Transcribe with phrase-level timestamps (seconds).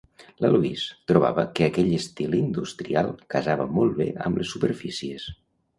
[0.43, 5.33] La Louise trobava que aquell estil industrial casava molt bé amb les superfícies.